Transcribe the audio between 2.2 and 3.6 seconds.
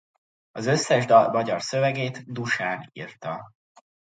Dusán írta.